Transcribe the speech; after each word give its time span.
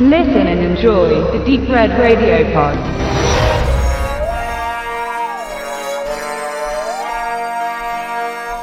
Listen 0.00 0.46
and 0.46 0.60
enjoy 0.60 1.08
the 1.32 1.44
Deep 1.44 1.68
Red 1.68 1.90
Radio 1.98 2.44
Pod. 2.52 2.78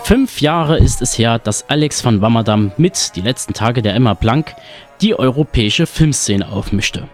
Fünf 0.05 0.39
Jahre 0.39 0.77
ist 0.77 1.01
es 1.01 1.17
her, 1.17 1.37
dass 1.37 1.69
Alex 1.69 2.05
van 2.05 2.21
Wammerdam 2.21 2.71
mit 2.77 3.17
Die 3.17 3.21
letzten 3.21 3.51
Tage 3.51 3.81
der 3.81 3.95
Emma 3.95 4.13
Blank 4.13 4.55
die 5.01 5.19
europäische 5.19 5.87
Filmszene 5.87 6.47
aufmischte. 6.49 7.09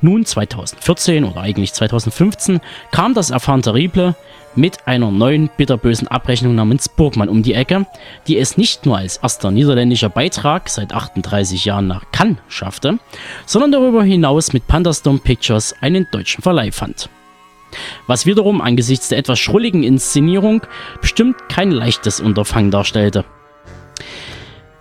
Nun 0.00 0.24
2014 0.24 1.24
oder 1.24 1.40
eigentlich 1.40 1.72
2015 1.72 2.60
kam 2.90 3.14
das 3.14 3.30
Erfahren 3.30 3.62
Terrible 3.62 4.14
mit 4.56 4.86
einer 4.86 5.10
neuen 5.10 5.50
bitterbösen 5.56 6.08
Abrechnung 6.08 6.54
namens 6.54 6.88
Burgmann 6.88 7.28
um 7.28 7.42
die 7.42 7.54
Ecke, 7.54 7.86
die 8.26 8.38
es 8.38 8.56
nicht 8.56 8.86
nur 8.86 8.98
als 8.98 9.16
erster 9.18 9.50
niederländischer 9.50 10.08
Beitrag 10.08 10.68
seit 10.68 10.92
38 10.92 11.64
Jahren 11.64 11.86
nach 11.86 12.04
Cannes 12.12 12.38
schaffte, 12.48 12.98
sondern 13.46 13.72
darüber 13.72 14.04
hinaus 14.04 14.52
mit 14.52 14.66
Pandastorm 14.66 15.20
Pictures 15.20 15.74
einen 15.80 16.06
deutschen 16.10 16.42
Verleih 16.42 16.70
fand. 16.70 17.08
Was 18.06 18.26
wiederum 18.26 18.60
angesichts 18.60 19.08
der 19.08 19.18
etwas 19.18 19.40
schrulligen 19.40 19.82
Inszenierung 19.82 20.62
bestimmt 21.00 21.48
kein 21.48 21.72
leichtes 21.72 22.20
Unterfangen 22.20 22.70
darstellte. 22.70 23.24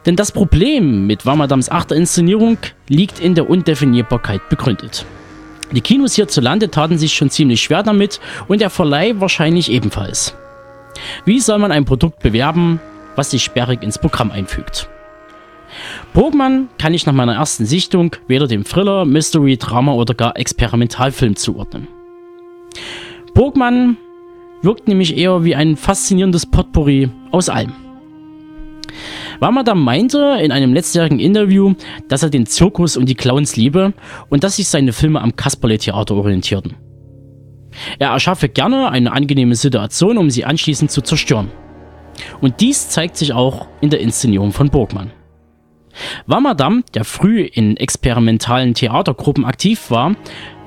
Denn 0.05 0.15
das 0.15 0.31
Problem 0.31 1.07
mit 1.07 1.25
Wamadams 1.25 1.69
achter 1.69 1.95
Inszenierung 1.95 2.57
liegt 2.89 3.19
in 3.19 3.35
der 3.35 3.49
Undefinierbarkeit 3.49 4.49
begründet. 4.49 5.05
Die 5.71 5.81
Kinos 5.81 6.15
hierzulande 6.15 6.69
taten 6.69 6.97
sich 6.97 7.13
schon 7.13 7.29
ziemlich 7.29 7.61
schwer 7.61 7.83
damit 7.83 8.19
und 8.47 8.61
der 8.61 8.69
Verleih 8.69 9.13
wahrscheinlich 9.17 9.71
ebenfalls. 9.71 10.35
Wie 11.25 11.39
soll 11.39 11.57
man 11.57 11.71
ein 11.71 11.85
Produkt 11.85 12.19
bewerben, 12.19 12.79
was 13.15 13.31
sich 13.31 13.43
sperrig 13.43 13.81
ins 13.81 13.97
Programm 13.97 14.31
einfügt? 14.31 14.87
Burgmann 16.13 16.69
kann 16.77 16.93
ich 16.93 17.05
nach 17.05 17.13
meiner 17.13 17.35
ersten 17.35 17.65
Sichtung 17.65 18.15
weder 18.27 18.47
dem 18.47 18.63
Thriller, 18.63 19.05
Mystery, 19.05 19.57
Drama 19.57 19.93
oder 19.93 20.13
gar 20.13 20.37
Experimentalfilm 20.37 21.35
zuordnen. 21.35 21.87
Burgmann 23.33 23.97
wirkt 24.61 24.87
nämlich 24.87 25.17
eher 25.17 25.43
wie 25.43 25.55
ein 25.55 25.75
faszinierendes 25.75 26.45
Potpourri 26.45 27.09
aus 27.31 27.49
allem. 27.49 27.73
Wamadam 29.39 29.83
meinte 29.83 30.37
in 30.41 30.51
einem 30.51 30.73
letztjährigen 30.73 31.19
Interview, 31.19 31.73
dass 32.07 32.23
er 32.23 32.29
den 32.29 32.45
Zirkus 32.45 32.97
und 32.97 33.07
die 33.07 33.15
Clowns 33.15 33.55
liebe 33.55 33.93
und 34.29 34.43
dass 34.43 34.57
sich 34.57 34.67
seine 34.67 34.93
Filme 34.93 35.21
am 35.21 35.35
Kasperle-Theater 35.35 36.15
orientierten. 36.15 36.75
Er 37.99 38.09
erschaffe 38.09 38.49
gerne 38.49 38.89
eine 38.89 39.11
angenehme 39.11 39.55
Situation, 39.55 40.17
um 40.17 40.29
sie 40.29 40.45
anschließend 40.45 40.91
zu 40.91 41.01
zerstören. 41.01 41.51
Und 42.41 42.61
dies 42.61 42.89
zeigt 42.89 43.17
sich 43.17 43.33
auch 43.33 43.67
in 43.81 43.89
der 43.89 43.99
Inszenierung 43.99 44.51
von 44.51 44.69
Burgmann. 44.69 45.11
Wamadam, 46.25 46.83
der 46.93 47.05
früh 47.05 47.41
in 47.41 47.77
experimentalen 47.77 48.73
Theatergruppen 48.73 49.45
aktiv 49.45 49.89
war, 49.89 50.15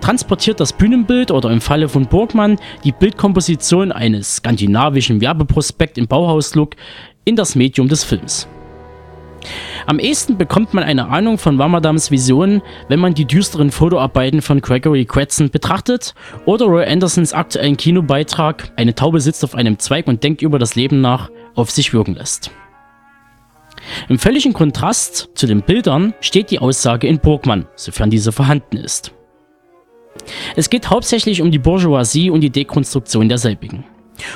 transportiert 0.00 0.60
das 0.60 0.72
Bühnenbild 0.72 1.30
oder 1.30 1.50
im 1.50 1.60
Falle 1.60 1.88
von 1.88 2.06
Burgmann 2.06 2.58
die 2.84 2.92
Bildkomposition 2.92 3.92
eines 3.92 4.36
skandinavischen 4.36 5.20
Werbeprospekt 5.20 5.98
im 5.98 6.06
Bauhauslook 6.06 6.76
in 7.24 7.36
das 7.36 7.54
Medium 7.54 7.88
des 7.88 8.04
Films. 8.04 8.46
Am 9.86 9.98
ehesten 9.98 10.36
bekommt 10.36 10.74
man 10.74 10.82
eine 10.82 11.08
Ahnung 11.08 11.38
von 11.38 11.58
Wamadams 11.58 12.10
Vision, 12.10 12.62
wenn 12.88 12.98
man 12.98 13.14
die 13.14 13.24
düsteren 13.24 13.70
Fotoarbeiten 13.70 14.42
von 14.42 14.60
Gregory 14.60 15.04
Cretson 15.04 15.50
betrachtet 15.50 16.14
oder 16.44 16.66
Roy 16.66 16.84
Andersons 16.84 17.32
aktuellen 17.32 17.76
Kinobeitrag 17.76 18.72
Eine 18.76 18.94
Taube 18.94 19.20
sitzt 19.20 19.44
auf 19.44 19.54
einem 19.54 19.78
Zweig 19.78 20.08
und 20.08 20.24
denkt 20.24 20.42
über 20.42 20.58
das 20.58 20.74
Leben 20.74 21.00
nach 21.00 21.30
auf 21.54 21.70
sich 21.70 21.92
wirken 21.92 22.14
lässt. 22.14 22.50
Im 24.08 24.18
völligen 24.18 24.52
Kontrast 24.52 25.30
zu 25.34 25.46
den 25.46 25.62
Bildern 25.62 26.14
steht 26.20 26.50
die 26.50 26.58
Aussage 26.58 27.06
in 27.06 27.18
Burgmann, 27.18 27.66
sofern 27.76 28.10
diese 28.10 28.32
vorhanden 28.32 28.76
ist. 28.76 29.12
Es 30.56 30.70
geht 30.70 30.90
hauptsächlich 30.90 31.42
um 31.42 31.50
die 31.50 31.58
Bourgeoisie 31.58 32.30
und 32.30 32.40
die 32.40 32.50
Dekonstruktion 32.50 33.28
derselbigen. 33.28 33.84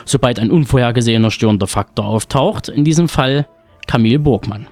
Sobald 0.04 0.38
ein 0.38 0.50
unvorhergesehener 0.50 1.30
störender 1.30 1.66
Faktor 1.66 2.04
auftaucht, 2.04 2.68
in 2.68 2.84
diesem 2.84 3.08
Fall 3.08 3.46
Camille 3.86 4.18
Burgmann. 4.18 4.68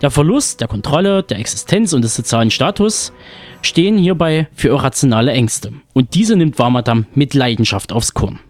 Der 0.00 0.10
Verlust 0.10 0.60
der 0.60 0.68
Kontrolle, 0.68 1.22
der 1.22 1.38
Existenz 1.38 1.92
und 1.92 2.02
des 2.02 2.16
sozialen 2.16 2.50
Status 2.50 3.12
stehen 3.60 3.96
hierbei 3.98 4.48
für 4.54 4.68
irrationale 4.68 5.32
Ängste. 5.32 5.72
Und 5.92 6.14
diese 6.14 6.34
nimmt 6.34 6.58
Warmadam 6.58 7.06
mit 7.14 7.34
Leidenschaft 7.34 7.92
aufs 7.92 8.12
Korn. 8.12 8.40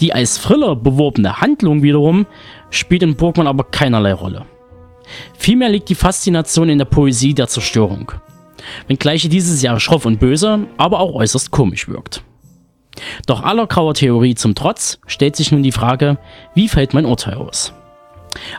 Die 0.00 0.12
als 0.12 0.40
Thriller 0.40 0.76
beworbene 0.76 1.40
Handlung 1.40 1.82
wiederum 1.82 2.26
spielt 2.70 3.02
in 3.02 3.16
Burgmann 3.16 3.46
aber 3.46 3.64
keinerlei 3.64 4.12
Rolle. 4.12 4.46
Vielmehr 5.38 5.68
liegt 5.68 5.88
die 5.88 5.94
Faszination 5.94 6.68
in 6.68 6.78
der 6.78 6.84
Poesie 6.84 7.34
der 7.34 7.48
Zerstörung. 7.48 8.12
Wenngleich 8.88 9.28
dieses 9.28 9.62
Jahr 9.62 9.78
schroff 9.78 10.06
und 10.06 10.18
böse, 10.18 10.66
aber 10.76 11.00
auch 11.00 11.14
äußerst 11.14 11.50
komisch 11.50 11.88
wirkt. 11.88 12.22
Doch 13.26 13.42
aller 13.42 13.66
grauer 13.66 13.94
Theorie 13.94 14.34
zum 14.34 14.54
Trotz 14.54 14.98
stellt 15.06 15.36
sich 15.36 15.52
nun 15.52 15.62
die 15.62 15.72
Frage, 15.72 16.18
wie 16.54 16.68
fällt 16.68 16.94
mein 16.94 17.04
Urteil 17.04 17.34
aus? 17.34 17.72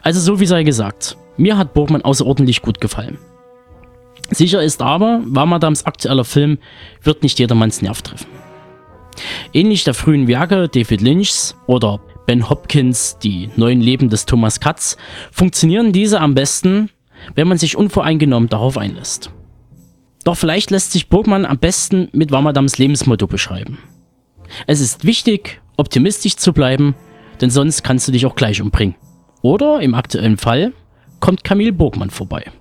Also 0.03 0.19
so 0.19 0.39
wie 0.39 0.45
sei 0.45 0.63
gesagt, 0.63 1.17
mir 1.37 1.57
hat 1.57 1.73
Burgmann 1.73 2.03
außerordentlich 2.03 2.61
gut 2.61 2.79
gefallen. 2.79 3.17
Sicher 4.29 4.61
ist 4.61 4.81
aber, 4.81 5.21
Wamadams 5.25 5.85
aktueller 5.85 6.25
Film 6.25 6.57
wird 7.01 7.23
nicht 7.23 7.39
jedermanns 7.39 7.81
Nerv 7.81 8.01
treffen. 8.01 8.27
Ähnlich 9.53 9.83
der 9.83 9.93
frühen 9.93 10.27
Werke 10.27 10.69
David 10.69 11.01
Lynchs 11.01 11.55
oder 11.65 11.99
Ben 12.25 12.49
Hopkins 12.49 13.17
Die 13.19 13.49
neuen 13.55 13.81
Leben 13.81 14.09
des 14.09 14.25
Thomas 14.25 14.59
Katz 14.59 14.97
funktionieren 15.31 15.91
diese 15.91 16.19
am 16.19 16.35
besten, 16.35 16.89
wenn 17.35 17.47
man 17.47 17.57
sich 17.57 17.77
unvoreingenommen 17.77 18.49
darauf 18.49 18.77
einlässt. 18.77 19.31
Doch 20.23 20.35
vielleicht 20.35 20.71
lässt 20.71 20.91
sich 20.91 21.07
Burgmann 21.07 21.45
am 21.45 21.57
besten 21.57 22.09
mit 22.11 22.31
Wamadams 22.31 22.77
Lebensmotto 22.77 23.27
beschreiben. 23.27 23.79
Es 24.65 24.81
ist 24.81 25.05
wichtig, 25.05 25.61
optimistisch 25.77 26.35
zu 26.35 26.53
bleiben, 26.53 26.95
denn 27.39 27.49
sonst 27.49 27.83
kannst 27.83 28.07
du 28.07 28.11
dich 28.11 28.25
auch 28.25 28.35
gleich 28.35 28.61
umbringen. 28.61 28.95
Oder 29.41 29.79
im 29.79 29.93
aktuellen 29.93 30.37
Fall 30.37 30.73
kommt 31.19 31.43
Camille 31.43 31.73
Burgmann 31.73 32.09
vorbei. 32.09 32.51